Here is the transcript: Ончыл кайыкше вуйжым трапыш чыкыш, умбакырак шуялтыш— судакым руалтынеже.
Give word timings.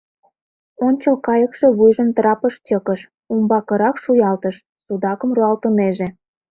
Ончыл 0.85 1.15
кайыкше 1.27 1.67
вуйжым 1.77 2.09
трапыш 2.17 2.53
чыкыш, 2.67 3.01
умбакырак 3.33 3.95
шуялтыш— 4.03 4.55
судакым 4.85 5.29
руалтынеже. 5.37 6.07